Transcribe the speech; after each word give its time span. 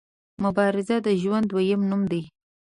مبارزه 0.43 0.97
د 1.05 1.07
ژوند 1.21 1.45
دویم 1.49 1.81
نوم 1.89 2.03
دی. 2.11 2.21